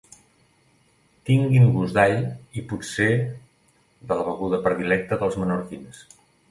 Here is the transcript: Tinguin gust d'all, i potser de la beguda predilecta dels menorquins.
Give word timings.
Tinguin 1.29 1.67
gust 1.75 1.97
d'all, 1.99 2.15
i 2.61 2.65
potser 2.73 3.11
de 3.29 4.19
la 4.19 4.27
beguda 4.33 4.65
predilecta 4.69 5.23
dels 5.25 5.41
menorquins. 5.45 6.07